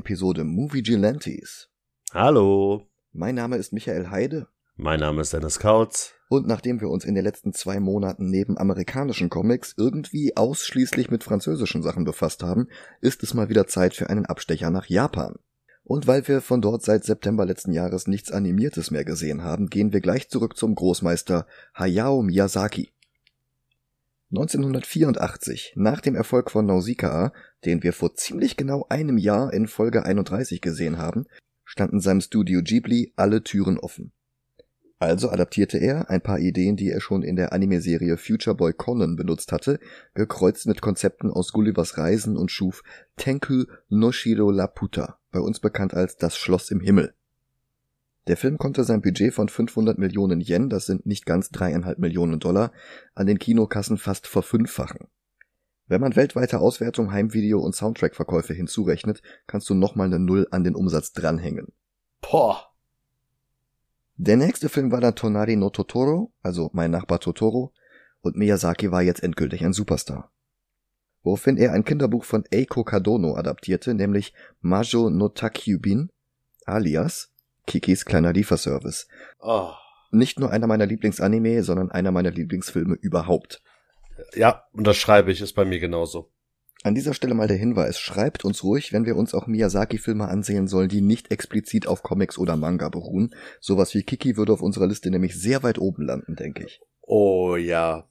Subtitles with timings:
[0.00, 1.68] Episode Movie Gelantes.
[2.14, 2.86] Hallo.
[3.12, 4.46] Mein Name ist Michael Heide.
[4.74, 6.14] Mein Name ist Dennis Kautz.
[6.30, 11.22] Und nachdem wir uns in den letzten zwei Monaten neben amerikanischen Comics irgendwie ausschließlich mit
[11.22, 12.68] französischen Sachen befasst haben,
[13.02, 15.34] ist es mal wieder Zeit für einen Abstecher nach Japan.
[15.84, 19.92] Und weil wir von dort seit September letzten Jahres nichts Animiertes mehr gesehen haben, gehen
[19.92, 22.88] wir gleich zurück zum Großmeister Hayao Miyazaki.
[24.30, 27.32] 1984, nach dem Erfolg von Nausicaa,
[27.64, 31.26] den wir vor ziemlich genau einem Jahr in Folge 31 gesehen haben,
[31.64, 34.12] standen seinem Studio Ghibli alle Türen offen.
[35.00, 39.16] Also adaptierte er ein paar Ideen, die er schon in der Anime-Serie Future Boy Conan
[39.16, 39.80] benutzt hatte,
[40.14, 42.82] gekreuzt mit Konzepten aus Gullivers Reisen und schuf
[43.16, 47.14] Tenku Noshiro Laputa, bei uns bekannt als Das Schloss im Himmel.
[48.30, 52.38] Der Film konnte sein Budget von 500 Millionen Yen, das sind nicht ganz dreieinhalb Millionen
[52.38, 52.70] Dollar,
[53.16, 55.08] an den Kinokassen fast verfünffachen.
[55.88, 60.76] Wenn man weltweite Auswertung, Heimvideo und Soundtrack-Verkäufe hinzurechnet, kannst du nochmal eine Null an den
[60.76, 61.72] Umsatz dranhängen.
[62.20, 62.70] Boah.
[64.14, 67.72] Der nächste Film war dann Tonari no Totoro, also Mein Nachbar Totoro,
[68.20, 70.30] und Miyazaki war jetzt endgültig ein Superstar.
[71.24, 76.12] Woraufhin er ein Kinderbuch von Eiko Kadono adaptierte, nämlich Majo no Takyubin,
[76.64, 77.29] alias
[77.66, 79.08] Kikis kleiner Lieferservice.
[79.40, 79.70] Oh.
[80.10, 83.62] Nicht nur einer meiner Lieblingsanime, sondern einer meiner Lieblingsfilme überhaupt.
[84.34, 86.30] Ja, unterschreibe ich, ist bei mir genauso.
[86.82, 90.66] An dieser Stelle mal der Hinweis, schreibt uns ruhig, wenn wir uns auch Miyazaki-Filme ansehen
[90.66, 93.34] sollen, die nicht explizit auf Comics oder Manga beruhen.
[93.60, 96.80] Sowas wie Kiki würde auf unserer Liste nämlich sehr weit oben landen, denke ich.
[97.02, 98.08] Oh ja.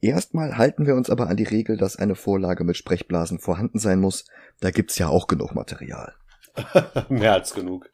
[0.00, 4.00] Erstmal halten wir uns aber an die Regel, dass eine Vorlage mit Sprechblasen vorhanden sein
[4.00, 4.24] muss.
[4.60, 6.14] Da gibt's ja auch genug Material.
[7.08, 7.88] Mehr als genug.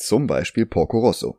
[0.00, 1.38] Zum Beispiel Porco Rosso.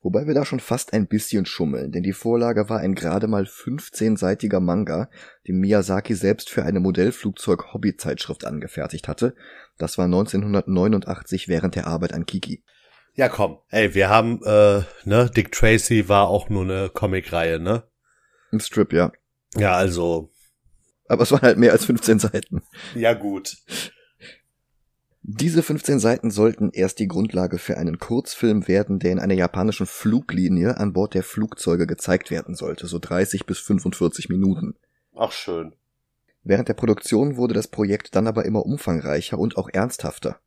[0.00, 3.44] Wobei wir da schon fast ein bisschen schummeln, denn die Vorlage war ein gerade mal
[3.44, 5.10] 15-seitiger Manga,
[5.48, 9.34] den Miyazaki selbst für eine Modellflugzeug-Hobbyzeitschrift angefertigt hatte.
[9.76, 12.62] Das war 1989 während der Arbeit an Kiki.
[13.14, 13.58] Ja, komm.
[13.70, 17.82] Ey, wir haben, äh, ne, Dick Tracy war auch nur eine Comicreihe, ne?
[18.52, 19.10] Ein Strip, ja.
[19.56, 20.30] Ja, also.
[21.08, 22.62] Aber es waren halt mehr als 15 Seiten.
[22.94, 23.56] Ja, gut.
[25.26, 29.86] Diese 15 Seiten sollten erst die Grundlage für einen Kurzfilm werden, der in einer japanischen
[29.86, 34.74] Fluglinie an Bord der Flugzeuge gezeigt werden sollte, so 30 bis 45 Minuten.
[35.16, 35.74] Ach schön.
[36.42, 40.40] Während der Produktion wurde das Projekt dann aber immer umfangreicher und auch ernsthafter.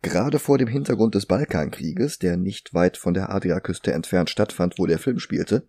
[0.00, 4.86] Gerade vor dem Hintergrund des Balkankrieges, der nicht weit von der Adriaküste entfernt stattfand, wo
[4.86, 5.68] der Film spielte,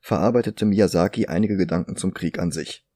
[0.00, 2.87] verarbeitete Miyazaki einige Gedanken zum Krieg an sich.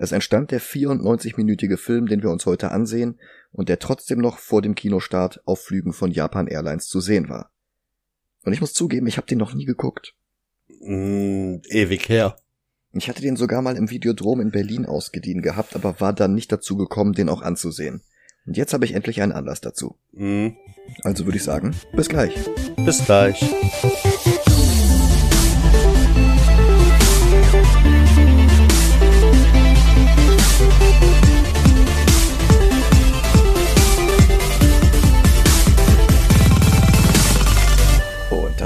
[0.00, 3.20] Es entstand der 94-minütige Film, den wir uns heute ansehen
[3.52, 7.50] und der trotzdem noch vor dem Kinostart auf Flügen von Japan Airlines zu sehen war.
[8.42, 10.14] Und ich muss zugeben, ich habe den noch nie geguckt.
[10.80, 12.36] Mm, ewig her.
[12.94, 16.50] Ich hatte den sogar mal im Videodrom in Berlin ausgedient gehabt, aber war dann nicht
[16.50, 18.00] dazu gekommen, den auch anzusehen.
[18.46, 19.98] Und jetzt habe ich endlich einen Anlass dazu.
[20.12, 20.48] Mm.
[21.02, 22.34] Also würde ich sagen, bis gleich.
[22.78, 23.44] Bis gleich.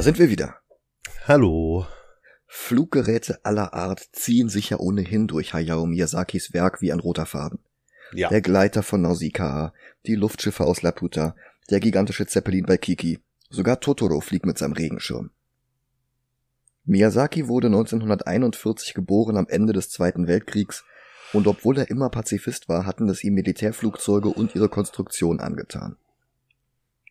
[0.04, 0.56] Sind wir wieder.
[1.26, 1.86] Hallo.
[2.46, 7.60] Fluggeräte aller Art ziehen sich ja ohnehin durch Hayao Miyazakis Werk wie ein roter Faden.
[8.12, 8.28] Ja.
[8.28, 9.72] Der Gleiter von Nausicaa,
[10.06, 11.34] die Luftschiffe aus Laputa,
[11.70, 15.30] der gigantische Zeppelin bei Kiki, sogar Totoro fliegt mit seinem Regenschirm.
[16.84, 20.84] Miyazaki wurde 1941 geboren am Ende des Zweiten Weltkriegs
[21.32, 25.96] und obwohl er immer Pazifist war, hatten es ihm Militärflugzeuge und ihre Konstruktion angetan.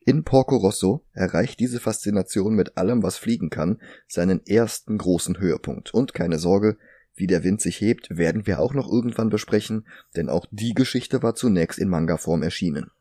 [0.06, 5.94] In Porco Rosso erreicht diese Faszination mit allem, was fliegen kann, seinen ersten großen Höhepunkt.
[5.94, 6.78] Und keine Sorge,
[7.16, 11.24] wie der Wind sich hebt, werden wir auch noch irgendwann besprechen, denn auch die Geschichte
[11.24, 12.92] war zunächst in Manga-Form erschienen.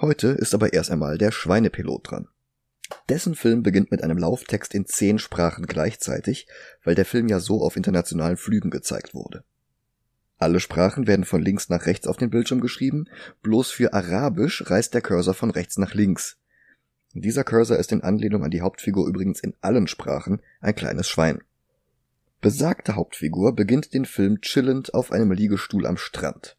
[0.00, 2.28] Heute ist aber erst einmal der Schweinepilot dran.
[3.08, 6.48] Dessen Film beginnt mit einem Lauftext in zehn Sprachen gleichzeitig,
[6.82, 9.44] weil der Film ja so auf internationalen Flügen gezeigt wurde.
[10.42, 13.04] Alle Sprachen werden von links nach rechts auf den Bildschirm geschrieben,
[13.42, 16.36] bloß für Arabisch reißt der Cursor von rechts nach links.
[17.12, 21.44] Dieser Cursor ist in Anlehnung an die Hauptfigur übrigens in allen Sprachen ein kleines Schwein.
[22.40, 26.56] Besagte Hauptfigur beginnt den Film chillend auf einem Liegestuhl am Strand.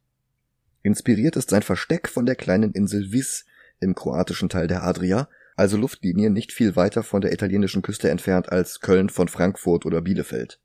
[0.81, 3.43] Inspiriert ist sein Versteck von der kleinen Insel Vis
[3.81, 5.27] im kroatischen Teil der Adria,
[5.57, 9.99] also Luftlinie nicht viel weiter von der italienischen Küste entfernt als Köln von Frankfurt oder
[9.99, 10.61] Bielefeld.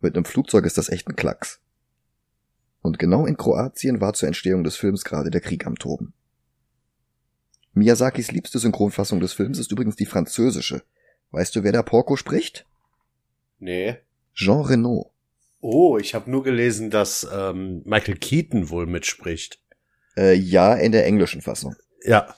[0.00, 1.61] Mit einem Flugzeug ist das echt ein Klacks.
[2.82, 6.12] Und genau in Kroatien war zur Entstehung des Films gerade der Krieg am Toben.
[7.74, 10.82] Miyazakis liebste Synchronfassung des Films ist übrigens die französische.
[11.30, 12.66] Weißt du, wer da Porco spricht?
[13.58, 13.96] Nee.
[14.34, 15.10] Jean Renault.
[15.60, 19.60] Oh, ich habe nur gelesen, dass ähm, Michael Keaton wohl mitspricht.
[20.16, 21.74] Äh, ja, in der englischen Fassung.
[22.04, 22.34] Ja.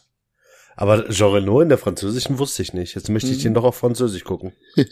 [0.76, 2.94] Aber Jean Reno in der französischen wusste ich nicht.
[2.94, 4.52] Jetzt möchte ich den doch auf Französisch gucken.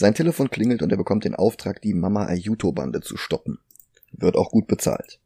[0.00, 3.58] Sein Telefon klingelt und er bekommt den Auftrag, die Mama Ayuto-Bande zu stoppen.
[4.12, 5.20] Wird auch gut bezahlt.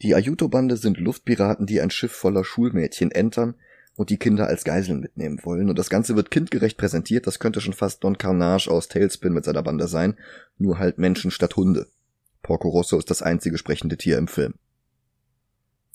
[0.00, 3.56] Die Ayuto-Bande sind Luftpiraten, die ein Schiff voller Schulmädchen entern
[3.96, 5.68] und die Kinder als Geiseln mitnehmen wollen.
[5.68, 7.26] Und das Ganze wird kindgerecht präsentiert.
[7.26, 10.16] Das könnte schon fast Don Carnage aus Tailspin mit seiner Bande sein.
[10.56, 11.86] Nur halt Menschen statt Hunde.
[12.42, 14.54] Porco Rosso ist das einzige sprechende Tier im Film.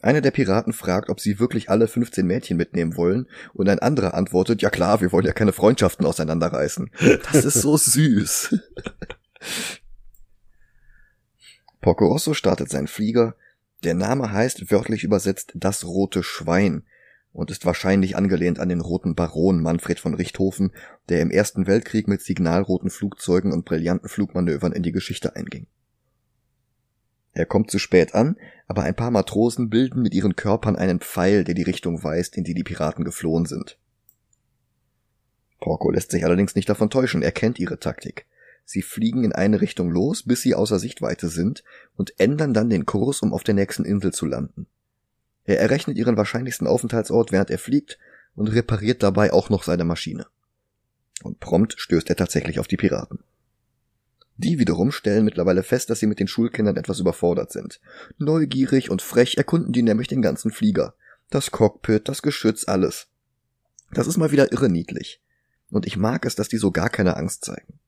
[0.02, 4.14] Einer der Piraten fragt, ob sie wirklich alle 15 Mädchen mitnehmen wollen, und ein anderer
[4.14, 6.92] antwortet, ja klar, wir wollen ja keine Freundschaften auseinanderreißen.
[7.32, 8.56] Das ist so süß.
[11.82, 13.36] Porco Rosso startet seinen Flieger.
[13.84, 16.84] Der Name heißt wörtlich übersetzt das rote Schwein
[17.32, 20.72] und ist wahrscheinlich angelehnt an den roten Baron Manfred von Richthofen,
[21.10, 25.68] der im Ersten Weltkrieg mit signalroten Flugzeugen und brillanten Flugmanövern in die Geschichte einging.
[27.36, 31.44] Er kommt zu spät an, aber ein paar Matrosen bilden mit ihren Körpern einen Pfeil,
[31.44, 33.78] der die Richtung weist, in die die Piraten geflohen sind.
[35.60, 38.26] Porco lässt sich allerdings nicht davon täuschen, er kennt ihre Taktik.
[38.64, 41.64] Sie fliegen in eine Richtung los, bis sie außer Sichtweite sind
[41.98, 44.68] und ändern dann den Kurs, um auf der nächsten Insel zu landen.
[45.44, 48.00] Er errechnet ihren wahrscheinlichsten Aufenthaltsort, während er fliegt,
[48.34, 50.26] und repariert dabei auch noch seine Maschine.
[51.22, 53.20] Und prompt stößt er tatsächlich auf die Piraten.
[54.38, 57.80] Die wiederum stellen mittlerweile fest, dass sie mit den Schulkindern etwas überfordert sind.
[58.18, 60.96] Neugierig und frech erkunden die nämlich den ganzen Flieger.
[61.30, 63.08] Das Cockpit, das Geschütz, alles.
[63.92, 65.22] Das ist mal wieder irre niedlich.
[65.72, 67.80] Und ich mag es, dass die so gar keine Angst zeigen.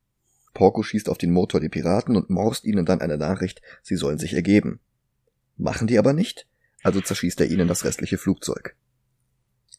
[0.53, 4.17] Porco schießt auf den Motor der Piraten und morst ihnen dann eine Nachricht, sie sollen
[4.17, 4.79] sich ergeben.
[5.57, 6.47] Machen die aber nicht,
[6.81, 8.75] also zerschießt er ihnen das restliche Flugzeug.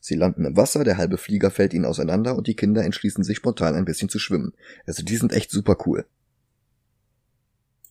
[0.00, 3.38] Sie landen im Wasser, der halbe Flieger fällt ihnen auseinander und die Kinder entschließen sich
[3.38, 4.52] spontan ein bisschen zu schwimmen.
[4.86, 6.06] Also die sind echt super cool.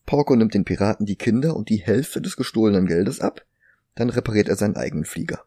[0.07, 3.45] Porco nimmt den Piraten die Kinder und die Hälfte des gestohlenen Geldes ab,
[3.93, 5.43] dann repariert er seinen eigenen Flieger.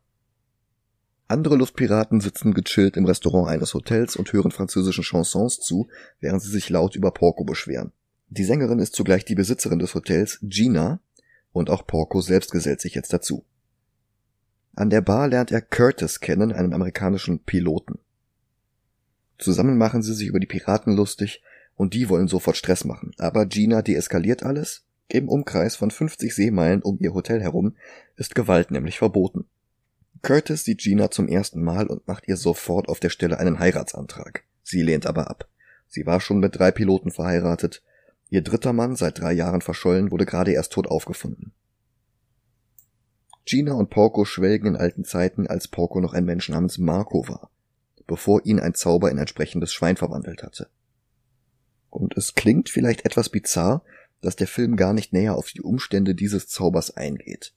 [1.28, 5.88] Andere Luftpiraten sitzen gechillt im Restaurant eines Hotels und hören französischen Chansons zu,
[6.20, 7.92] während sie sich laut über Porco beschweren.
[8.28, 11.00] Die Sängerin ist zugleich die Besitzerin des Hotels, Gina,
[11.52, 13.46] und auch Porco selbst gesellt sich jetzt dazu.
[14.74, 17.98] An der Bar lernt er Curtis kennen, einen amerikanischen Piloten.
[19.38, 21.42] Zusammen machen sie sich über die Piraten lustig
[21.80, 23.12] und die wollen sofort Stress machen.
[23.16, 24.84] Aber Gina deeskaliert alles.
[25.08, 27.74] Im Umkreis von 50 Seemeilen um ihr Hotel herum
[28.16, 29.46] ist Gewalt nämlich verboten.
[30.20, 34.44] Curtis sieht Gina zum ersten Mal und macht ihr sofort auf der Stelle einen Heiratsantrag.
[34.62, 35.48] Sie lehnt aber ab.
[35.88, 37.82] Sie war schon mit drei Piloten verheiratet.
[38.28, 41.54] Ihr dritter Mann, seit drei Jahren verschollen, wurde gerade erst tot aufgefunden.
[43.46, 47.50] Gina und Porco schwelgen in alten Zeiten, als Porco noch ein Mensch namens Marco war,
[48.06, 50.68] bevor ihn ein Zauber in ein sprechendes Schwein verwandelt hatte.
[51.90, 53.84] Und es klingt vielleicht etwas bizarr,
[54.20, 57.52] dass der Film gar nicht näher auf die Umstände dieses Zaubers eingeht.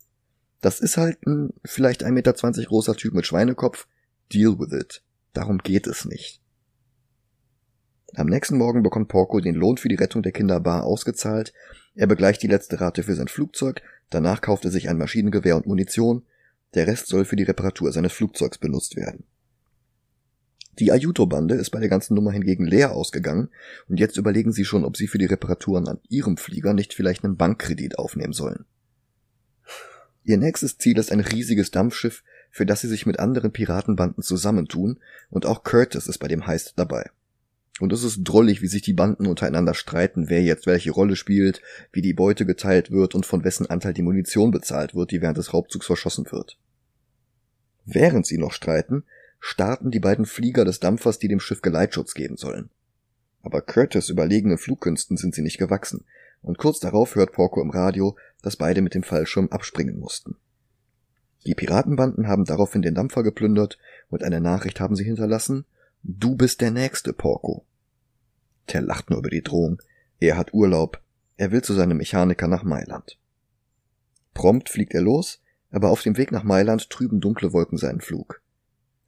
[0.61, 3.87] Das ist halt ein vielleicht 1,20 Meter großer Typ mit Schweinekopf.
[4.31, 5.03] Deal with it.
[5.33, 6.41] Darum geht es nicht.
[8.15, 11.53] Am nächsten Morgen bekommt Porco den Lohn für die Rettung der Kinder bar ausgezahlt.
[11.95, 13.81] Er begleicht die letzte Rate für sein Flugzeug.
[14.09, 16.23] Danach kauft er sich ein Maschinengewehr und Munition.
[16.75, 19.25] Der Rest soll für die Reparatur seines Flugzeugs benutzt werden.
[20.79, 23.49] Die Ayuto-Bande ist bei der ganzen Nummer hingegen leer ausgegangen
[23.87, 27.23] und jetzt überlegen sie schon, ob sie für die Reparaturen an ihrem Flieger nicht vielleicht
[27.23, 28.65] einen Bankkredit aufnehmen sollen.
[30.23, 34.99] Ihr nächstes Ziel ist ein riesiges Dampfschiff, für das sie sich mit anderen Piratenbanden zusammentun,
[35.29, 37.09] und auch Curtis ist bei dem Heist dabei.
[37.79, 41.61] Und es ist drollig, wie sich die Banden untereinander streiten, wer jetzt welche Rolle spielt,
[41.91, 45.37] wie die Beute geteilt wird und von wessen Anteil die Munition bezahlt wird, die während
[45.37, 46.57] des Raubzugs verschossen wird.
[47.85, 49.03] Während sie noch streiten,
[49.45, 52.69] starten die beiden Flieger des Dampfers, die dem Schiff Geleitschutz geben sollen.
[53.41, 56.05] Aber Curtis überlegenen Flugkünsten sind sie nicht gewachsen,
[56.41, 60.37] und kurz darauf hört Porco im Radio, dass beide mit dem Fallschirm abspringen mussten.
[61.45, 65.65] Die Piratenbanden haben daraufhin den Dampfer geplündert und eine Nachricht haben sie hinterlassen,
[66.03, 67.65] Du bist der Nächste, Porco.
[68.71, 69.81] Der lacht nur über die Drohung.
[70.21, 71.01] Er hat Urlaub.
[71.35, 73.17] Er will zu seinem Mechaniker nach Mailand.
[74.33, 78.41] Prompt fliegt er los, aber auf dem Weg nach Mailand trüben dunkle Wolken seinen Flug.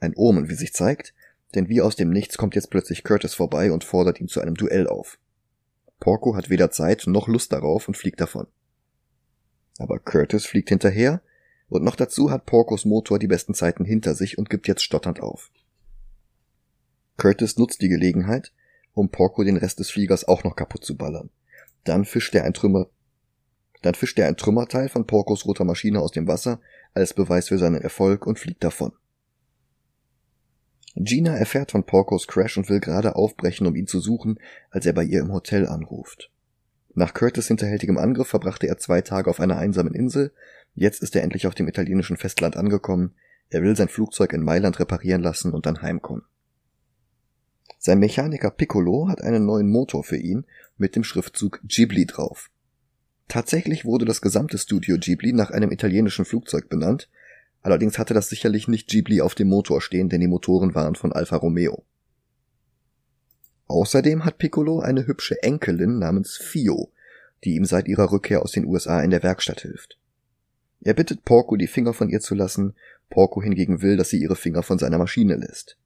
[0.05, 1.15] Ein Omen, wie sich zeigt,
[1.55, 4.53] denn wie aus dem Nichts kommt jetzt plötzlich Curtis vorbei und fordert ihn zu einem
[4.53, 5.17] Duell auf.
[6.00, 8.45] Porco hat weder Zeit noch Lust darauf und fliegt davon.
[9.79, 11.24] Aber Curtis fliegt hinterher,
[11.69, 15.21] und noch dazu hat Porcos Motor die besten Zeiten hinter sich und gibt jetzt stotternd
[15.21, 15.50] auf.
[17.17, 18.53] Curtis nutzt die Gelegenheit,
[18.93, 21.31] um Porco den Rest des Fliegers auch noch kaputt zu ballern.
[21.83, 22.89] Dann fischt er ein Trümmer,
[23.81, 26.62] dann fischt er ein Trümmerteil von Porcos roter Maschine aus dem Wasser
[26.93, 28.93] als Beweis für seinen Erfolg und fliegt davon.
[30.96, 34.94] Gina erfährt von Porcos Crash und will gerade aufbrechen, um ihn zu suchen, als er
[34.94, 36.32] bei ihr im Hotel anruft.
[36.94, 40.32] Nach Curtis hinterhältigem Angriff verbrachte er zwei Tage auf einer einsamen Insel,
[40.75, 43.16] Jetzt ist er endlich auf dem italienischen Festland angekommen,
[43.50, 46.24] er will sein Flugzeug in Mailand reparieren lassen und dann heimkommen.
[47.80, 50.46] Sein Mechaniker Piccolo hat einen neuen Motor für ihn
[50.78, 52.50] mit dem Schriftzug Ghibli drauf.
[53.28, 57.10] Tatsächlich wurde das gesamte Studio Ghibli nach einem italienischen Flugzeug benannt,
[57.65, 61.12] allerdings hatte das sicherlich nicht Ghibli auf dem Motor stehen, denn die Motoren waren von
[61.12, 61.84] Alfa Romeo.
[63.67, 66.91] Außerdem hat Piccolo eine hübsche Enkelin namens Fio,
[67.43, 69.98] die ihm seit ihrer Rückkehr aus den USA in der Werkstatt hilft.
[70.81, 72.75] Er bittet Porco, die Finger von ihr zu lassen,
[73.10, 75.77] Porco hingegen will, dass sie ihre Finger von seiner Maschine lässt.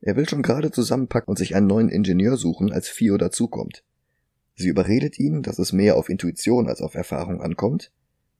[0.00, 3.84] Er will schon gerade zusammenpacken und sich einen neuen Ingenieur suchen, als Fio dazukommt.
[4.56, 7.92] Sie überredet ihn, dass es mehr auf Intuition als auf Erfahrung ankommt.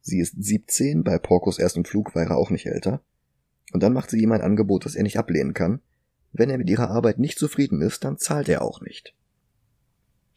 [0.07, 3.01] Sie ist 17, bei Porcos ersten Flug war er auch nicht älter.
[3.73, 5.81] Und dann macht sie ihm ein Angebot, das er nicht ablehnen kann.
[6.31, 9.15] Wenn er mit ihrer Arbeit nicht zufrieden ist, dann zahlt er auch nicht.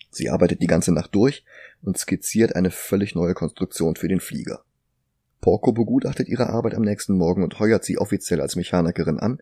[0.09, 1.43] Sie arbeitet die ganze Nacht durch
[1.81, 4.63] und skizziert eine völlig neue Konstruktion für den Flieger.
[5.41, 9.39] Porco begutachtet ihre Arbeit am nächsten Morgen und heuert sie offiziell als Mechanikerin an,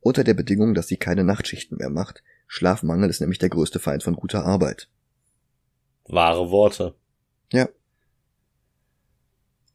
[0.00, 2.24] unter der Bedingung, dass sie keine Nachtschichten mehr macht.
[2.48, 4.88] Schlafmangel ist nämlich der größte Feind von guter Arbeit.
[6.08, 6.96] Wahre Worte.
[7.52, 7.68] Ja.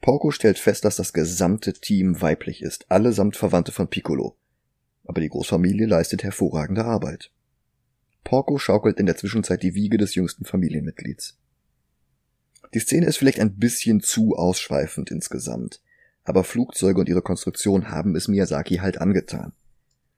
[0.03, 4.35] Porco stellt fest, dass das gesamte Team weiblich ist, allesamt Verwandte von Piccolo.
[5.05, 7.31] Aber die Großfamilie leistet hervorragende Arbeit.
[8.25, 11.37] Porco schaukelt in der Zwischenzeit die Wiege des jüngsten Familienmitglieds.
[12.73, 15.81] Die Szene ist vielleicht ein bisschen zu ausschweifend insgesamt,
[16.25, 19.53] aber Flugzeuge und ihre Konstruktion haben es Miyazaki halt angetan.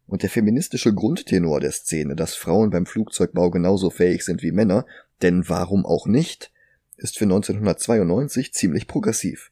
[0.08, 4.88] Und der feministische Grundtenor der Szene, dass Frauen beim Flugzeugbau genauso fähig sind wie Männer,
[5.22, 6.52] denn warum auch nicht,
[6.98, 9.52] ist für 1992 ziemlich progressiv.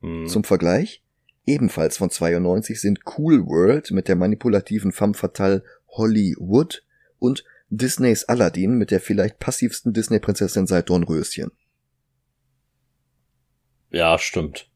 [0.00, 0.26] Hm.
[0.26, 1.02] Zum Vergleich,
[1.44, 6.84] ebenfalls von 92 sind Cool World mit der manipulativen femme fatale Hollywood
[7.18, 11.50] und Disneys Aladdin mit der vielleicht passivsten Disney-Prinzessin seit Dornröschen.
[13.90, 14.70] Ja, stimmt.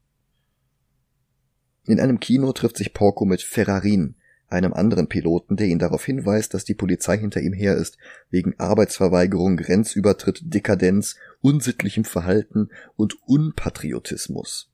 [1.85, 4.15] In einem Kino trifft sich Porco mit Ferrarin,
[4.47, 7.97] einem anderen Piloten, der ihn darauf hinweist, dass die Polizei hinter ihm her ist,
[8.29, 14.70] wegen Arbeitsverweigerung, Grenzübertritt, Dekadenz, unsittlichem Verhalten und Unpatriotismus.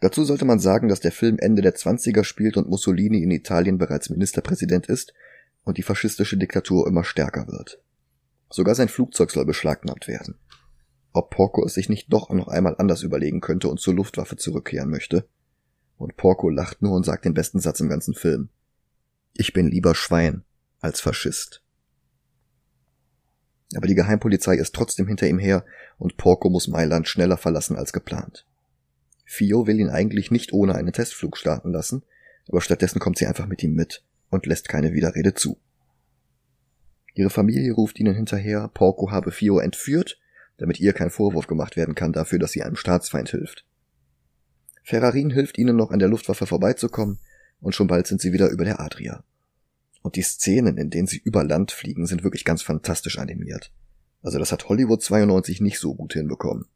[0.00, 3.76] Dazu sollte man sagen, dass der Film Ende der 20er spielt und Mussolini in Italien
[3.76, 5.12] bereits Ministerpräsident ist
[5.62, 7.82] und die faschistische Diktatur immer stärker wird.
[8.48, 10.36] Sogar sein Flugzeug soll beschlagnahmt werden.
[11.12, 14.90] Ob Porco es sich nicht doch noch einmal anders überlegen könnte und zur Luftwaffe zurückkehren
[14.90, 15.28] möchte.
[15.98, 18.48] Und Porco lacht nur und sagt den besten Satz im ganzen Film.
[19.34, 20.44] Ich bin lieber Schwein
[20.80, 21.62] als Faschist.
[23.76, 25.64] Aber die Geheimpolizei ist trotzdem hinter ihm her
[25.98, 28.46] und Porco muss Mailand schneller verlassen als geplant.
[29.32, 32.02] Fio will ihn eigentlich nicht ohne einen Testflug starten lassen,
[32.48, 35.56] aber stattdessen kommt sie einfach mit ihm mit und lässt keine Widerrede zu.
[37.14, 40.18] Ihre Familie ruft ihnen hinterher, Porco habe Fio entführt,
[40.58, 43.64] damit ihr kein Vorwurf gemacht werden kann dafür, dass sie einem Staatsfeind hilft.
[44.82, 47.20] Ferrarin hilft ihnen noch an der Luftwaffe vorbeizukommen,
[47.60, 49.22] und schon bald sind sie wieder über der Adria.
[50.02, 53.70] Und die Szenen, in denen sie über Land fliegen, sind wirklich ganz fantastisch animiert.
[54.22, 56.66] Also das hat Hollywood 92 nicht so gut hinbekommen.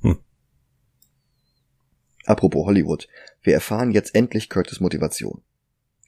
[0.00, 0.18] Hm.
[2.30, 3.08] Apropos Hollywood,
[3.42, 5.42] wir erfahren jetzt endlich Curtis Motivation.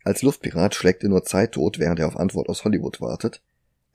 [0.04, 3.42] Als Luftpirat schlägt er nur Zeit tot, während er auf Antwort aus Hollywood wartet.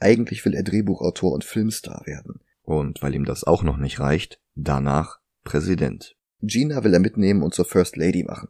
[0.01, 2.41] Eigentlich will er Drehbuchautor und Filmstar werden.
[2.63, 6.17] Und weil ihm das auch noch nicht reicht, danach Präsident.
[6.41, 8.49] Gina will er mitnehmen und zur First Lady machen.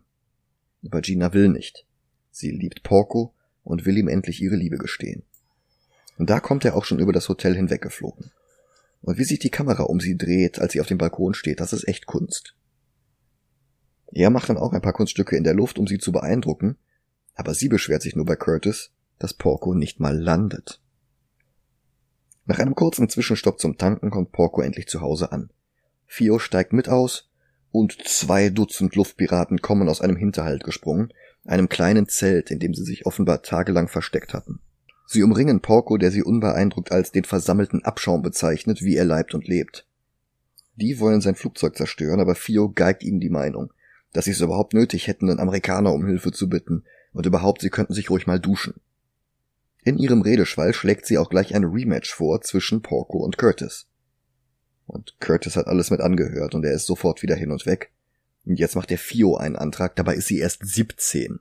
[0.84, 1.86] Aber Gina will nicht.
[2.32, 5.22] Sie liebt Porco und will ihm endlich ihre Liebe gestehen.
[6.18, 8.32] Und da kommt er auch schon über das Hotel hinweggeflogen.
[9.04, 11.74] Und wie sich die Kamera um sie dreht, als sie auf dem Balkon steht, das
[11.74, 12.56] ist echt Kunst.
[14.12, 16.78] Er macht dann auch ein paar Kunststücke in der Luft, um sie zu beeindrucken,
[17.36, 20.82] aber sie beschwert sich nur bei Curtis, dass Porco nicht mal landet.
[22.46, 25.50] Nach einem kurzen Zwischenstopp zum Tanken kommt Porco endlich zu Hause an.
[26.06, 27.30] Fio steigt mit aus
[27.72, 32.84] und zwei Dutzend Luftpiraten kommen aus einem Hinterhalt gesprungen, einem kleinen Zelt, in dem sie
[32.84, 34.60] sich offenbar tagelang versteckt hatten.
[35.06, 39.48] Sie umringen Porco, der sie unbeeindruckt als den versammelten Abschaum bezeichnet, wie er leibt und
[39.48, 39.86] lebt.
[40.76, 43.72] Die wollen sein Flugzeug zerstören, aber Fio geigt ihnen die Meinung,
[44.14, 46.84] dass sie es überhaupt nötig hätten, einen Amerikaner um Hilfe zu bitten,
[47.14, 48.76] und überhaupt, sie könnten sich ruhig mal duschen.
[49.84, 53.88] In ihrem Redeschwall schlägt sie auch gleich ein Rematch vor zwischen Porco und Curtis.
[54.86, 57.92] Und Curtis hat alles mit angehört und er ist sofort wieder hin und weg.
[58.46, 61.40] Und jetzt macht der Fio einen Antrag, dabei ist sie erst 17.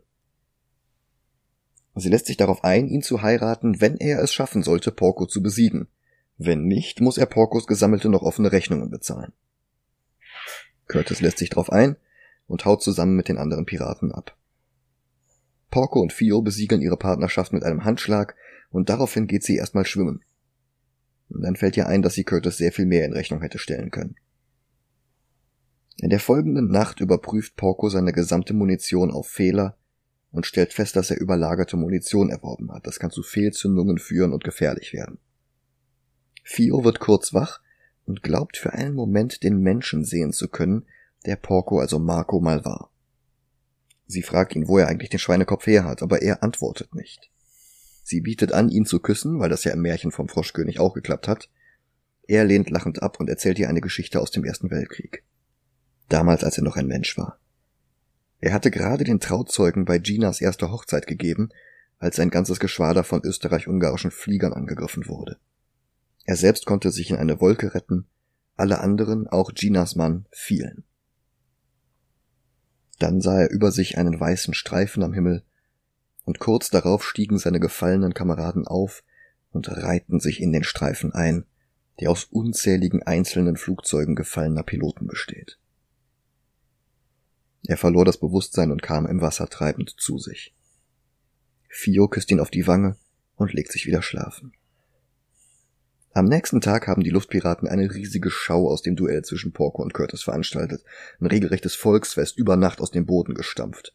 [1.96, 5.42] Sie lässt sich darauf ein, ihn zu heiraten, wenn er es schaffen sollte, Porco zu
[5.42, 5.88] besiegen.
[6.37, 9.32] Wenn nicht, muss er Porcos gesammelte noch offene Rechnungen bezahlen.
[10.88, 11.96] Curtis lässt sich darauf ein
[12.47, 14.37] und haut zusammen mit den anderen Piraten ab.
[15.71, 18.35] Porco und Fio besiegeln ihre Partnerschaft mit einem Handschlag
[18.71, 20.23] und daraufhin geht sie erstmal schwimmen.
[21.29, 23.91] Und dann fällt ihr ein, dass sie Curtis sehr viel mehr in Rechnung hätte stellen
[23.91, 24.17] können.
[25.99, 29.76] In der folgenden Nacht überprüft Porco seine gesamte Munition auf Fehler
[30.31, 32.87] und stellt fest, dass er überlagerte Munition erworben hat.
[32.87, 35.19] Das kann zu Fehlzündungen führen und gefährlich werden.
[36.45, 37.61] Fio wird kurz wach
[38.05, 40.87] und glaubt für einen Moment den Menschen sehen zu können,
[41.26, 42.90] der Porco, also Marco, mal war.
[44.06, 47.30] Sie fragt ihn, wo er eigentlich den Schweinekopf her hat, aber er antwortet nicht.
[48.04, 51.26] Sie bietet an, ihn zu küssen, weil das ja im Märchen vom Froschkönig auch geklappt
[51.26, 51.50] hat.
[52.28, 55.25] Er lehnt lachend ab und erzählt ihr eine Geschichte aus dem Ersten Weltkrieg.
[56.09, 57.40] Damals, als er noch ein Mensch war.
[58.38, 61.49] Er hatte gerade den Trauzeugen bei Ginas erster Hochzeit gegeben,
[61.99, 65.38] als sein ganzes Geschwader von österreich-ungarischen Fliegern angegriffen wurde.
[66.25, 68.06] Er selbst konnte sich in eine Wolke retten,
[68.56, 70.85] alle anderen, auch Ginas Mann, fielen.
[72.99, 75.43] Dann sah er über sich einen weißen Streifen am Himmel,
[76.25, 79.05] und kurz darauf stiegen seine gefallenen Kameraden auf
[79.53, 81.45] und reihten sich in den Streifen ein,
[82.00, 85.59] der aus unzähligen einzelnen Flugzeugen gefallener Piloten besteht.
[87.67, 90.55] Er verlor das Bewusstsein und kam im Wasser treibend zu sich.
[91.69, 92.97] Fio küsst ihn auf die Wange
[93.37, 94.53] und legt sich wieder schlafen.
[96.16, 99.92] Am nächsten Tag haben die Luftpiraten eine riesige Schau aus dem Duell zwischen Porco und
[99.92, 100.82] Curtis veranstaltet,
[101.20, 103.94] ein regelrechtes Volksfest über Nacht aus dem Boden gestampft.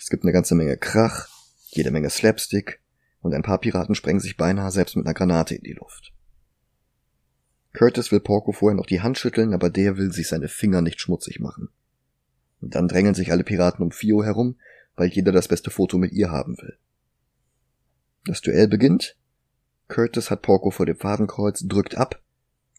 [0.00, 1.28] Es gibt eine ganze Menge Krach,
[1.68, 2.80] jede Menge Slapstick,
[3.20, 6.12] und ein paar Piraten sprengen sich beinahe selbst mit einer Granate in die Luft.
[7.72, 11.00] Curtis will Porco vorher noch die Hand schütteln, aber der will sich seine Finger nicht
[11.00, 11.68] schmutzig machen.
[12.60, 14.56] Und dann drängeln sich alle Piraten um Fio herum,
[14.96, 16.76] weil jeder das beste Foto mit ihr haben will.
[18.24, 19.16] Das Duell beginnt
[19.88, 22.20] Curtis hat Porco vor dem Fadenkreuz, drückt ab,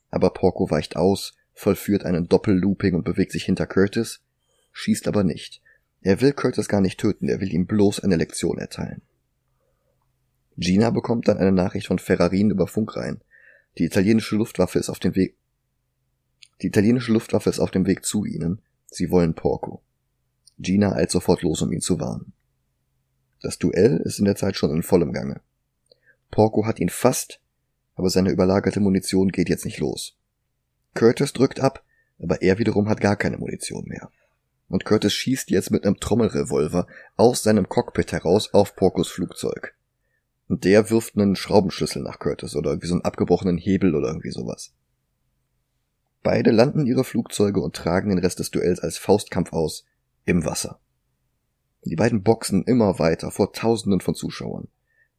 [0.10, 4.22] aber Porco weicht aus, vollführt einen Doppellooping und bewegt sich hinter Curtis,
[4.74, 5.62] schießt aber nicht.
[6.02, 9.02] Er will Curtis gar nicht töten, er will ihm bloß eine Lektion erteilen.
[10.58, 13.22] Gina bekommt dann eine Nachricht von Ferrarin über Funk rein.
[13.78, 15.38] Die italienische Luftwaffe ist auf dem Weg.
[16.62, 18.62] Die italienische Luftwaffe ist auf dem Weg zu ihnen.
[18.88, 19.84] Sie wollen Porco.
[20.58, 22.34] Gina eilt sofort los, um ihn zu warnen.
[23.42, 25.42] Das Duell ist in der Zeit schon in vollem Gange.
[26.32, 27.42] Porco hat ihn fast,
[27.96, 30.18] aber seine überlagerte Munition geht jetzt nicht los.
[30.94, 31.84] Curtis drückt ab,
[32.22, 34.10] aber er wiederum hat gar keine Munition mehr.
[34.70, 39.76] Und Curtis schießt jetzt mit einem Trommelrevolver aus seinem Cockpit heraus auf Porcos Flugzeug.
[40.48, 44.32] Und der wirft einen Schraubenschlüssel nach Curtis oder irgendwie so einen abgebrochenen Hebel oder irgendwie
[44.32, 44.74] sowas.
[46.24, 49.86] Beide landen ihre Flugzeuge und tragen den Rest des Duells als Faustkampf aus
[50.26, 50.80] im Wasser.
[51.86, 54.68] Die beiden boxen immer weiter vor Tausenden von Zuschauern.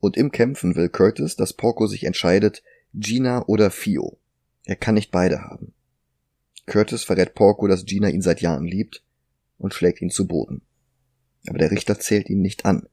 [0.00, 2.62] Und im Kämpfen will Curtis, dass Porco sich entscheidet,
[2.94, 4.18] Gina oder Fio.
[4.64, 5.74] Er kann nicht beide haben.
[6.66, 9.02] Curtis verrät Porco, dass Gina ihn seit Jahren liebt
[9.58, 10.62] und schlägt ihn zu Boden.
[11.48, 12.88] Aber der Richter zählt ihn nicht an.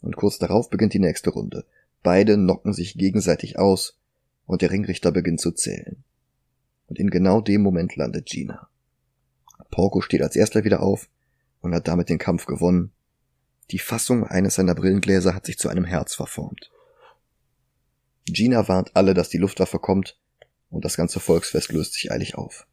[0.00, 1.64] Und kurz darauf beginnt die nächste Runde.
[2.02, 3.98] Beide knocken sich gegenseitig aus
[4.46, 6.02] und der Ringrichter beginnt zu zählen.
[6.86, 8.68] Und in genau dem Moment landet Gina.
[9.70, 11.08] Porco steht als erster wieder auf
[11.60, 12.92] und hat damit den Kampf gewonnen
[13.72, 16.70] die Fassung eines seiner Brillengläser hat sich zu einem Herz verformt.
[18.26, 20.18] Gina warnt alle, dass die Luftwaffe kommt,
[20.68, 22.66] und das ganze Volksfest löst sich eilig auf.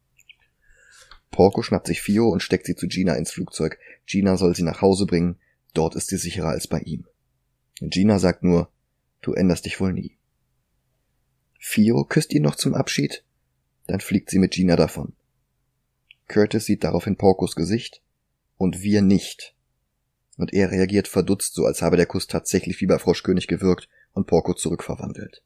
[1.30, 3.78] Porco schnappt sich Fio und steckt sie zu Gina ins Flugzeug.
[4.04, 5.38] Gina soll sie nach Hause bringen,
[5.72, 7.06] dort ist sie sicherer als bei ihm.
[7.80, 8.70] Gina sagt nur,
[9.22, 10.18] du änderst dich wohl nie.
[11.58, 13.24] Fio küsst ihn noch zum Abschied,
[13.86, 15.14] dann fliegt sie mit Gina davon.
[16.28, 18.02] Curtis sieht daraufhin Porcos Gesicht
[18.56, 19.54] und wir nicht
[20.40, 24.26] und er reagiert verdutzt, so als habe der Kuss tatsächlich wie bei Froschkönig gewirkt und
[24.26, 25.42] Porco zurückverwandelt.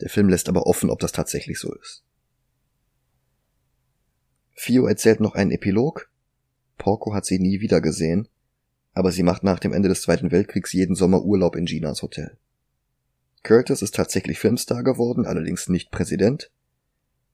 [0.00, 2.02] Der Film lässt aber offen, ob das tatsächlich so ist.
[4.54, 6.10] Fio erzählt noch einen Epilog.
[6.78, 8.28] Porco hat sie nie wieder gesehen,
[8.94, 12.36] aber sie macht nach dem Ende des Zweiten Weltkriegs jeden Sommer Urlaub in Ginas Hotel.
[13.42, 16.50] Curtis ist tatsächlich Filmstar geworden, allerdings nicht Präsident.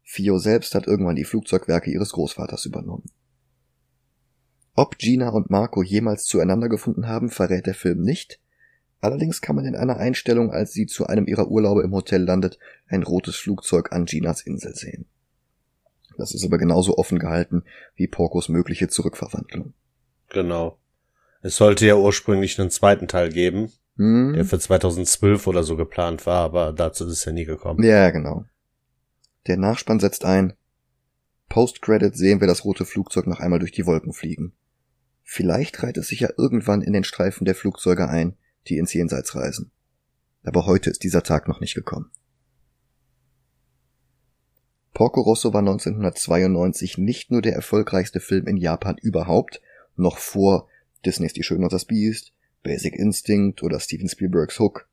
[0.02, 3.10] Fio selbst hat irgendwann die Flugzeugwerke ihres Großvaters übernommen.
[4.78, 8.38] Ob Gina und Marco jemals zueinander gefunden haben, verrät der Film nicht.
[9.00, 12.58] Allerdings kann man in einer Einstellung, als sie zu einem ihrer Urlaube im Hotel landet,
[12.86, 15.06] ein rotes Flugzeug an Ginas Insel sehen.
[16.18, 19.72] Das ist aber genauso offen gehalten wie Porcos mögliche Zurückverwandlung.
[20.28, 20.78] Genau.
[21.40, 24.34] Es sollte ja ursprünglich einen zweiten Teil geben, hm.
[24.34, 27.82] der für 2012 oder so geplant war, aber dazu ist es ja nie gekommen.
[27.82, 28.44] Ja, genau.
[29.46, 30.54] Der Nachspann setzt ein.
[31.48, 34.52] Post-Credit sehen wir das rote Flugzeug noch einmal durch die Wolken fliegen.
[35.28, 38.36] Vielleicht reiht es sich ja irgendwann in den Streifen der Flugzeuge ein,
[38.68, 39.70] die ins Jenseits reisen.
[40.44, 42.10] Aber heute ist dieser Tag noch nicht gekommen.
[44.94, 49.60] Porco Rosso war 1992 nicht nur der erfolgreichste Film in Japan überhaupt,
[49.96, 50.68] noch vor
[51.04, 54.88] Disneys Die Schöne und das Biest, Basic Instinct oder Steven Spielbergs Hook.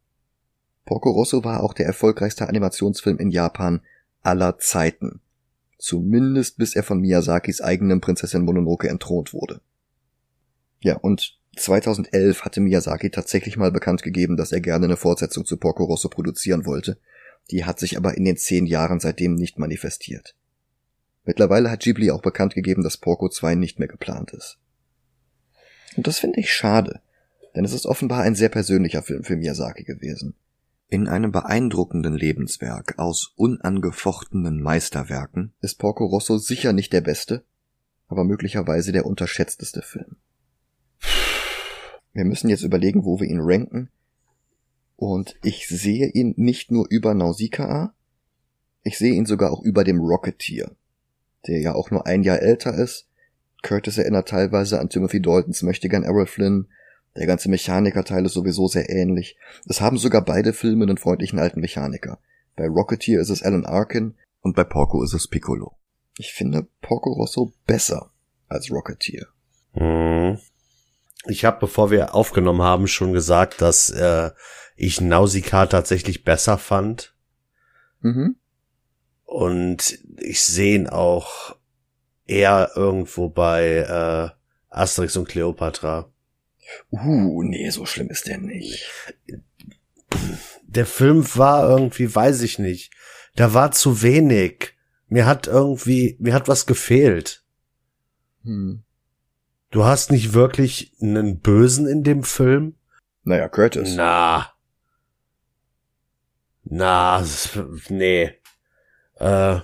[0.84, 3.82] Porco Rosso war auch der erfolgreichste Animationsfilm in Japan
[4.22, 5.22] aller Zeiten
[5.84, 9.60] Zumindest bis er von Miyazakis eigenem Prinzessin Mononoke entthront wurde.
[10.84, 15.56] Ja, und 2011 hatte Miyazaki tatsächlich mal bekannt gegeben, dass er gerne eine Fortsetzung zu
[15.58, 16.98] Porco Rosso produzieren wollte.
[17.52, 20.36] Die hat sich aber in den zehn Jahren seitdem nicht manifestiert.
[21.24, 24.58] Mittlerweile hat Ghibli auch bekannt gegeben, dass Porco 2 nicht mehr geplant ist.
[25.96, 27.00] Und das finde ich schade,
[27.56, 30.36] denn es ist offenbar ein sehr persönlicher Film für Miyazaki gewesen.
[30.90, 37.46] In einem beeindruckenden Lebenswerk aus unangefochtenen Meisterwerken ist Porco Rosso sicher nicht der beste,
[38.10, 40.18] aber möglicherweise der unterschätzteste Film.
[42.14, 43.90] Wir müssen jetzt überlegen, wo wir ihn ranken.
[44.96, 47.94] Und ich sehe ihn nicht nur über Nausicaa,
[48.84, 50.72] ich sehe ihn sogar auch über dem Rocketeer,
[51.48, 53.08] der ja auch nur ein Jahr älter ist.
[53.62, 56.68] Curtis erinnert teilweise an Timothy Daltons Möchtegern Errol Flynn.
[57.16, 59.38] Der ganze Mechanikerteil ist sowieso sehr ähnlich.
[59.66, 62.20] Es haben sogar beide Filme einen freundlichen alten Mechaniker.
[62.56, 65.78] Bei Rocketeer ist es Alan Arkin und bei Porco ist es Piccolo.
[66.18, 68.12] Ich finde Porco Rosso besser
[68.50, 69.28] als Rocketeer.
[69.74, 70.13] Hm.
[71.28, 74.32] Ich habe, bevor wir aufgenommen haben, schon gesagt, dass äh,
[74.76, 77.16] ich Nausicaa tatsächlich besser fand.
[78.02, 78.36] Mhm.
[79.24, 81.56] Und ich sehe ihn auch
[82.26, 84.30] eher irgendwo bei äh,
[84.70, 86.12] Asterix und Cleopatra.
[86.92, 88.86] Uh, nee, so schlimm ist der nicht.
[90.64, 92.94] Der Film war irgendwie, weiß ich nicht.
[93.36, 94.74] Da war zu wenig.
[95.08, 97.44] Mir hat irgendwie, mir hat was gefehlt.
[98.44, 98.84] Hm.
[99.74, 102.76] Du hast nicht wirklich einen Bösen in dem Film?
[103.24, 103.96] Naja, Curtis.
[103.96, 104.52] Na.
[106.64, 107.26] Na,
[107.90, 108.34] nee.
[109.16, 109.60] Äh,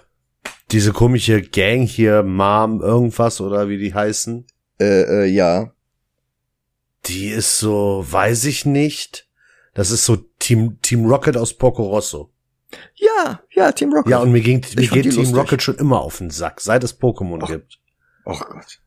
[0.71, 4.47] diese komische Gang hier, Mom, irgendwas oder wie die heißen.
[4.79, 5.75] Äh, äh, ja.
[7.05, 9.29] Die ist so, weiß ich nicht.
[9.75, 12.33] Das ist so Team, Team Rocket aus Poco Rosso.
[12.95, 14.09] Ja, ja, Team Rocket.
[14.09, 15.35] Ja, und mir, ging, mir geht Team lustig.
[15.35, 17.79] Rocket schon immer auf den Sack, seit es Pokémon gibt.
[18.25, 18.81] Oh Gott.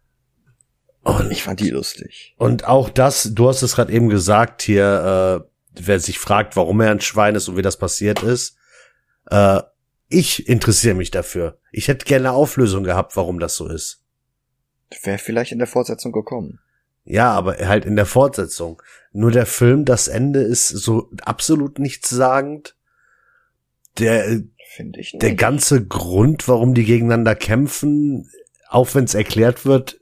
[1.02, 2.34] Und ich fand die lustig.
[2.38, 6.80] Und auch das, du hast es gerade eben gesagt hier, äh, wer sich fragt, warum
[6.80, 8.56] er ein Schwein ist und wie das passiert ist.
[9.28, 9.62] Äh,
[10.08, 11.58] ich interessiere mich dafür.
[11.72, 14.04] Ich hätte gerne eine Auflösung gehabt, warum das so ist.
[15.02, 16.60] Wäre vielleicht in der Fortsetzung gekommen.
[17.04, 18.80] Ja, aber halt in der Fortsetzung.
[19.12, 22.76] Nur der Film, das Ende ist so absolut nichtssagend.
[23.98, 24.42] Der,
[24.76, 25.22] Finde ich nicht.
[25.22, 28.30] der ganze Grund, warum die gegeneinander kämpfen,
[28.68, 30.00] auch wenn es erklärt wird,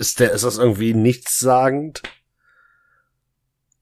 [0.00, 2.02] ist der, ist das irgendwie nichtssagend?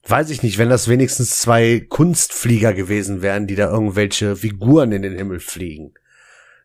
[0.03, 5.01] Weiß ich nicht, wenn das wenigstens zwei Kunstflieger gewesen wären, die da irgendwelche Figuren in
[5.01, 5.93] den Himmel fliegen.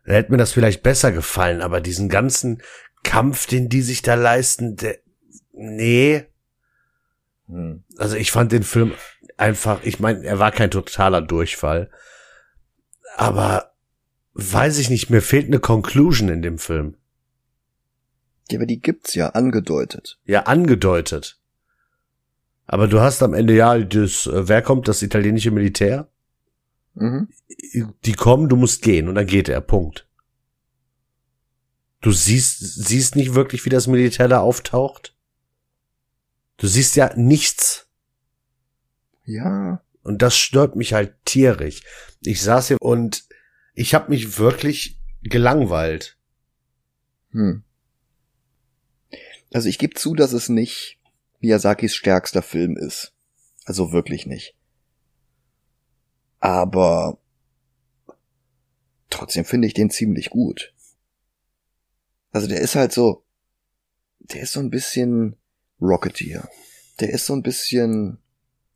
[0.03, 2.61] Dann hätte mir das vielleicht besser gefallen, aber diesen ganzen
[3.03, 4.97] Kampf, den die sich da leisten, der,
[5.53, 6.25] nee.
[7.47, 7.83] Hm.
[7.97, 8.93] Also ich fand den Film
[9.37, 11.89] einfach, ich meine, er war kein totaler Durchfall.
[13.15, 13.71] Aber
[14.33, 16.97] weiß ich nicht, mir fehlt eine Conclusion in dem Film.
[18.49, 20.19] Ja, aber die gibt's ja angedeutet.
[20.25, 21.39] Ja, angedeutet.
[22.67, 26.09] Aber du hast am Ende ja das, äh, wer kommt, das italienische Militär?
[26.95, 27.27] Mhm.
[28.05, 30.07] Die kommen, du musst gehen und dann geht er, Punkt.
[32.01, 35.15] Du siehst, siehst nicht wirklich, wie das Militär da auftaucht.
[36.57, 37.87] Du siehst ja nichts.
[39.25, 39.81] Ja.
[40.03, 41.81] Und das stört mich halt tierisch.
[42.21, 43.25] Ich saß hier und
[43.73, 46.17] ich habe mich wirklich gelangweilt.
[47.31, 47.64] Hm.
[49.55, 50.99] Also ich gebe zu, dass es nicht
[51.39, 53.13] Miyazakis stärkster Film ist.
[53.63, 54.53] Also wirklich nicht.
[56.41, 57.19] Aber
[59.09, 60.73] trotzdem finde ich den ziemlich gut.
[62.33, 63.23] Also der ist halt so,
[64.19, 65.37] der ist so ein bisschen
[65.79, 66.49] Rocketeer.
[66.99, 68.17] Der ist so ein bisschen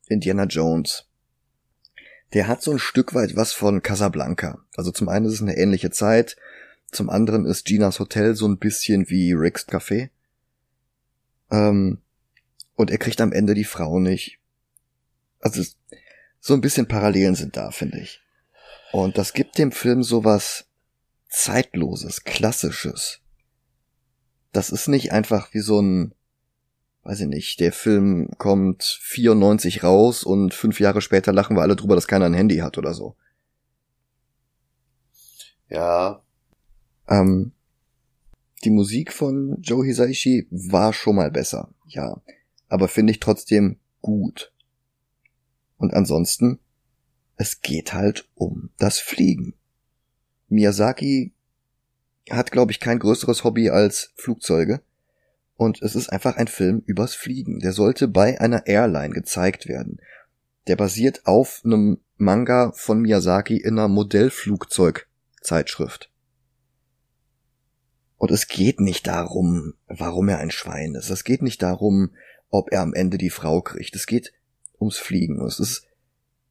[0.08, 1.04] Indiana Jones.
[2.32, 4.64] Der hat so ein Stück weit was von Casablanca.
[4.78, 6.38] Also zum einen ist es eine ähnliche Zeit,
[6.90, 10.08] zum anderen ist Ginas Hotel so ein bisschen wie Rick's Café.
[11.50, 11.98] Ähm,
[12.76, 14.38] und er kriegt am Ende die Frau nicht.
[15.40, 15.62] Also
[16.40, 18.20] so ein bisschen Parallelen sind da, finde ich.
[18.92, 20.66] Und das gibt dem Film sowas
[21.28, 23.20] zeitloses, klassisches.
[24.52, 26.14] Das ist nicht einfach wie so ein,
[27.04, 31.76] weiß ich nicht, der Film kommt 94 raus und fünf Jahre später lachen wir alle
[31.76, 33.16] drüber, dass keiner ein Handy hat oder so.
[35.68, 36.22] Ja.
[37.08, 37.52] Ähm,
[38.64, 42.20] die Musik von Joe Hisaishi war schon mal besser, ja.
[42.68, 44.52] Aber finde ich trotzdem gut.
[45.76, 46.58] Und ansonsten,
[47.36, 49.54] es geht halt um das Fliegen.
[50.48, 51.32] Miyazaki
[52.28, 54.82] hat, glaube ich, kein größeres Hobby als Flugzeuge.
[55.56, 57.60] Und es ist einfach ein Film übers Fliegen.
[57.60, 60.00] Der sollte bei einer Airline gezeigt werden.
[60.66, 66.09] Der basiert auf einem Manga von Miyazaki in einer Modellflugzeugzeitschrift.
[68.20, 71.08] Und es geht nicht darum, warum er ein Schwein ist.
[71.08, 72.10] Es geht nicht darum,
[72.50, 73.96] ob er am Ende die Frau kriegt.
[73.96, 74.34] Es geht
[74.78, 75.40] ums Fliegen.
[75.40, 75.86] Es ist,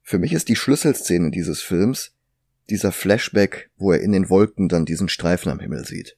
[0.02, 2.16] für mich ist die Schlüsselszene dieses Films
[2.72, 6.18] dieser Flashback, wo er in den Wolken dann diesen Streifen am Himmel sieht.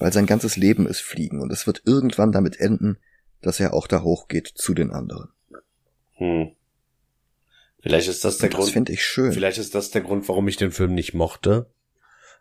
[0.00, 2.98] Weil sein ganzes Leben ist Fliegen und es wird irgendwann damit enden,
[3.40, 5.28] dass er auch da hochgeht zu den anderen.
[6.14, 6.56] Hm.
[7.82, 8.66] Vielleicht ist das der und Grund.
[8.66, 9.30] Das finde ich schön.
[9.30, 11.70] Vielleicht ist das der Grund, warum ich den Film nicht mochte.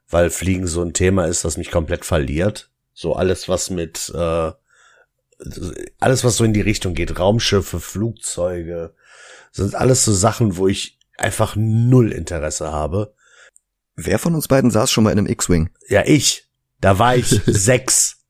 [0.09, 2.69] Weil Fliegen so ein Thema ist, das mich komplett verliert.
[2.93, 4.51] So alles, was mit, äh,
[5.99, 8.93] alles, was so in die Richtung geht, Raumschiffe, Flugzeuge,
[9.51, 13.13] sind alles so Sachen, wo ich einfach null Interesse habe.
[13.95, 15.69] Wer von uns beiden saß schon mal in einem X-Wing?
[15.89, 16.47] Ja, ich.
[16.79, 18.23] Da war ich sechs.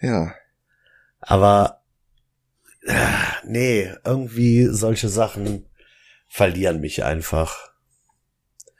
[0.00, 0.34] Ja.
[1.20, 1.82] Aber
[2.82, 2.94] äh,
[3.44, 5.66] nee, irgendwie solche Sachen
[6.26, 7.67] verlieren mich einfach.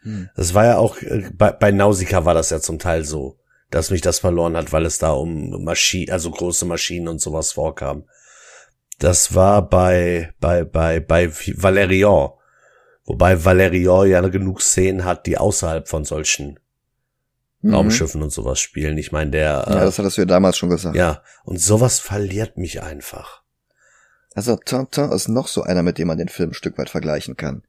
[0.08, 0.30] Hm.
[0.36, 3.38] Das war ja auch, äh, bei, bei Nausicaa war das ja zum Teil so,
[3.70, 7.52] dass mich das verloren hat, weil es da um Maschinen, also große Maschinen und sowas
[7.52, 8.04] vorkam.
[8.98, 12.30] Das war bei, bei, bei, bei Valerian.
[13.04, 16.58] Wobei Valerian ja genug Szenen hat, die außerhalb von solchen
[17.60, 17.74] Mhm.
[17.74, 18.96] Raumschiffen und sowas spielen.
[18.98, 20.94] Ich meine, der, Ja, äh, das hattest du ja damals schon gesagt.
[20.96, 23.42] ja, und sowas verliert mich einfach.
[24.34, 27.36] Also Tintin ist noch so einer, mit dem man den Film ein Stück weit vergleichen
[27.36, 27.62] kann.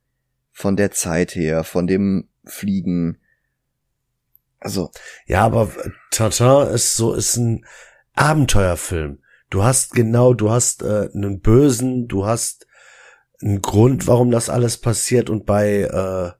[0.51, 3.19] Von der Zeit her, von dem Fliegen.
[4.59, 4.91] Also,
[5.25, 5.71] Ja, aber
[6.11, 7.65] Tintin ist so, ist ein
[8.13, 9.19] Abenteuerfilm.
[9.49, 12.67] Du hast genau, du hast äh, einen Bösen, du hast
[13.41, 16.31] einen Grund, warum das alles passiert und bei äh,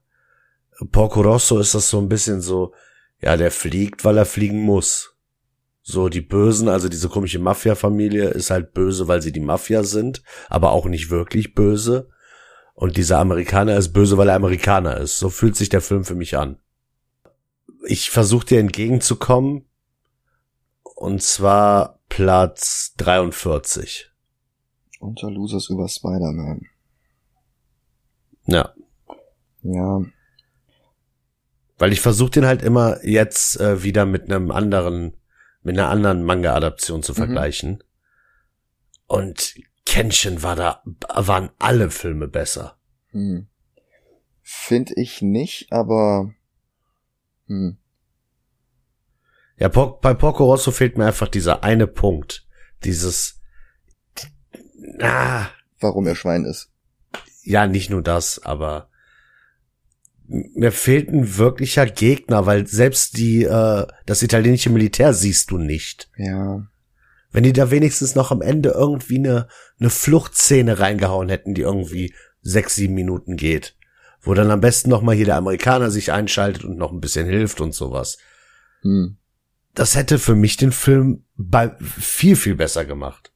[0.92, 2.72] Porco Rosso ist das so ein bisschen so,
[3.20, 5.16] ja, der fliegt, weil er fliegen muss.
[5.82, 10.22] So, die Bösen, also diese komische Mafia-Familie ist halt böse, weil sie die Mafia sind,
[10.48, 12.08] aber auch nicht wirklich böse.
[12.80, 15.18] Und dieser Amerikaner ist böse, weil er Amerikaner ist.
[15.18, 16.58] So fühlt sich der Film für mich an.
[17.86, 19.66] Ich versuche dir entgegenzukommen.
[20.82, 24.10] Und zwar Platz 43.
[24.98, 26.62] unter Losers über Spider-Man.
[28.46, 28.74] Ja.
[29.62, 30.00] Ja,
[31.76, 35.12] Weil ich versuche den halt immer jetzt äh, wieder mit einem anderen,
[35.62, 37.16] mit einer anderen Manga-Adaption zu Mhm.
[37.16, 37.84] vergleichen.
[39.06, 39.54] Und
[39.90, 42.78] Kenshin war da, waren alle Filme besser.
[43.10, 43.48] hm.
[44.42, 46.32] Find ich nicht, aber
[47.48, 47.76] hm.
[49.56, 52.46] Ja, bei Porco Rosso fehlt mir einfach dieser eine Punkt.
[52.84, 53.40] Dieses,
[55.00, 55.48] ah,
[55.80, 56.70] warum er Schwein ist.
[57.42, 58.90] ja, nicht nur das, aber
[60.28, 66.08] mir fehlt ein wirklicher Gegner, weil selbst die, äh, das italienische Militär siehst du nicht.
[66.16, 66.64] Ja.
[67.32, 72.14] Wenn die da wenigstens noch am Ende irgendwie eine, eine Fluchtszene reingehauen hätten, die irgendwie
[72.42, 73.76] sechs, sieben Minuten geht.
[74.20, 77.26] Wo dann am besten noch mal hier der Amerikaner sich einschaltet und noch ein bisschen
[77.26, 78.18] hilft und sowas.
[78.82, 79.16] Hm.
[79.74, 83.32] Das hätte für mich den Film bei viel, viel besser gemacht.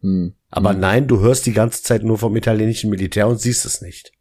[0.00, 0.34] Hm.
[0.50, 0.80] Aber hm.
[0.80, 4.12] nein, du hörst die ganze Zeit nur vom italienischen Militär und siehst es nicht.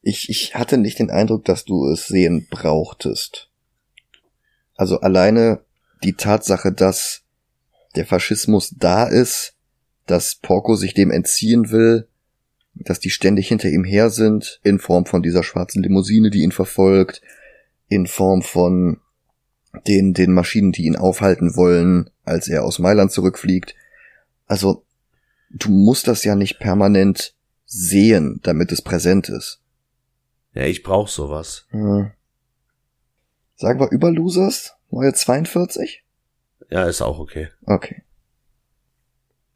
[0.00, 3.50] Ich, ich hatte nicht den Eindruck, dass du es sehen brauchtest.
[4.74, 5.64] Also alleine
[6.02, 7.22] die Tatsache, dass
[7.94, 9.54] der Faschismus da ist,
[10.06, 12.08] dass Porco sich dem entziehen will,
[12.74, 16.52] dass die ständig hinter ihm her sind, in Form von dieser schwarzen Limousine, die ihn
[16.52, 17.20] verfolgt,
[17.88, 19.00] in Form von
[19.86, 23.74] den, den Maschinen, die ihn aufhalten wollen, als er aus Mailand zurückfliegt.
[24.46, 24.84] Also,
[25.50, 27.34] du musst das ja nicht permanent
[27.64, 29.60] sehen, damit es präsent ist.
[30.54, 31.66] Ja, ich brauch sowas.
[31.70, 32.10] Hm.
[33.56, 34.74] Sagen wir über Losers?
[34.92, 36.04] Neue 42?
[36.68, 37.48] Ja, ist auch okay.
[37.64, 38.02] Okay.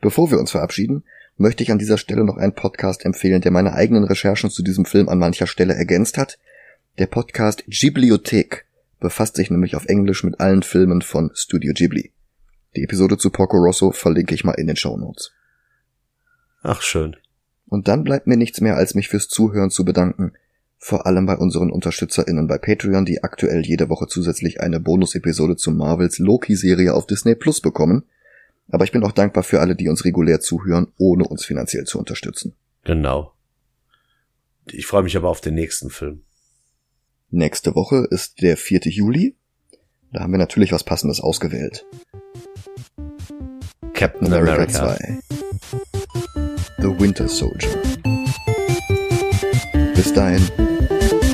[0.00, 1.04] Bevor wir uns verabschieden,
[1.36, 4.86] möchte ich an dieser Stelle noch einen Podcast empfehlen, der meine eigenen Recherchen zu diesem
[4.86, 6.38] Film an mancher Stelle ergänzt hat.
[6.96, 8.64] Der Podcast Ghibliothek
[8.98, 12.12] befasst sich nämlich auf Englisch mit allen Filmen von Studio Ghibli.
[12.74, 15.32] Die Episode zu Porco Rosso verlinke ich mal in den Show Notes.
[16.62, 17.14] Ach, schön.
[17.66, 20.32] Und dann bleibt mir nichts mehr, als mich fürs Zuhören zu bedanken.
[20.86, 25.72] Vor allem bei unseren UnterstützerInnen bei Patreon, die aktuell jede Woche zusätzlich eine Bonus-Episode zu
[25.72, 28.04] Marvels Loki-Serie auf Disney Plus bekommen.
[28.68, 31.98] Aber ich bin auch dankbar für alle, die uns regulär zuhören, ohne uns finanziell zu
[31.98, 32.54] unterstützen.
[32.84, 33.32] Genau.
[34.70, 36.22] Ich freue mich aber auf den nächsten Film.
[37.30, 38.82] Nächste Woche ist der 4.
[38.84, 39.34] Juli.
[40.12, 41.84] Da haben wir natürlich was Passendes ausgewählt.
[43.92, 44.94] Captain America, America.
[44.94, 45.18] 2.
[46.78, 47.82] The Winter Soldier.
[49.96, 50.46] Bis dahin,